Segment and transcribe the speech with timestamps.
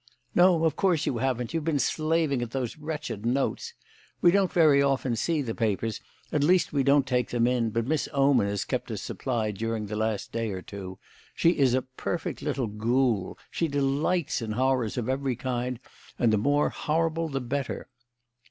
[0.33, 1.53] "No, of course you haven't.
[1.53, 3.75] You've been slaving at those wretched notes.
[4.19, 7.85] We don't very often see the papers, at least we don't take them in, but
[7.85, 10.97] Miss Oman has kept us supplied during the last day or two.
[11.35, 15.79] She is a perfect little ghoul; she delights in horrors of every kind,
[16.17, 17.87] and the more horrible the better."